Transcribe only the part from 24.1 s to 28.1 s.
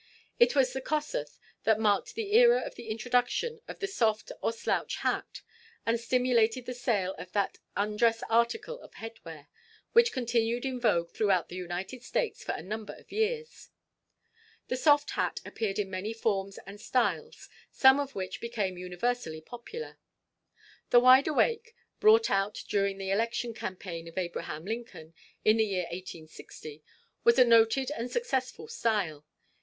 Abraham Lincoln, in the year 1860, was a noted and